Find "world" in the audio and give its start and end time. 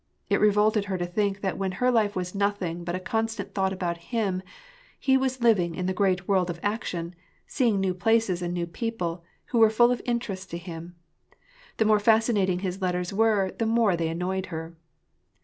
6.27-6.49